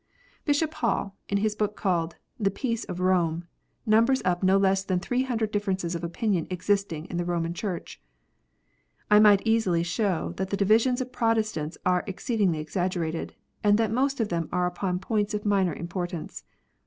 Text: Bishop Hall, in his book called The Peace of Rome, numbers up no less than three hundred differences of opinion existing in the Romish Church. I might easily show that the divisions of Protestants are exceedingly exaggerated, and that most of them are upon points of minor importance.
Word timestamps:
Bishop 0.45 0.73
Hall, 0.73 1.15
in 1.29 1.37
his 1.37 1.53
book 1.55 1.75
called 1.75 2.15
The 2.39 2.49
Peace 2.49 2.85
of 2.85 2.99
Rome, 3.01 3.45
numbers 3.85 4.23
up 4.25 4.41
no 4.41 4.57
less 4.57 4.83
than 4.83 4.99
three 4.99 5.21
hundred 5.21 5.51
differences 5.51 5.93
of 5.93 6.03
opinion 6.03 6.47
existing 6.49 7.05
in 7.05 7.17
the 7.17 7.23
Romish 7.23 7.55
Church. 7.59 8.01
I 9.11 9.19
might 9.19 9.43
easily 9.45 9.83
show 9.83 10.33
that 10.37 10.49
the 10.49 10.57
divisions 10.57 11.01
of 11.01 11.11
Protestants 11.13 11.77
are 11.85 12.03
exceedingly 12.07 12.57
exaggerated, 12.57 13.35
and 13.63 13.77
that 13.77 13.91
most 13.91 14.19
of 14.19 14.29
them 14.29 14.49
are 14.51 14.65
upon 14.65 14.97
points 14.97 15.35
of 15.35 15.45
minor 15.45 15.75
importance. 15.75 16.45